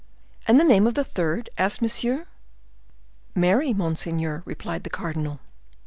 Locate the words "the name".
0.59-0.87